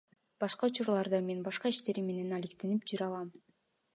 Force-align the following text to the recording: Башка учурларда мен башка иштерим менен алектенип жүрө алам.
Башка 0.43 0.69
учурларда 0.71 1.19
мен 1.27 1.43
башка 1.49 1.73
иштерим 1.75 2.09
менен 2.11 2.35
алектенип 2.39 2.91
жүрө 2.93 3.09
алам. 3.11 3.31